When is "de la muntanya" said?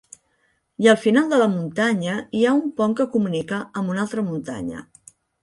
1.33-2.15